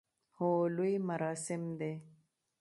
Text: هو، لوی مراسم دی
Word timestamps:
هو، 0.37 0.49
لوی 0.75 0.93
مراسم 1.09 1.63
دی 1.79 1.93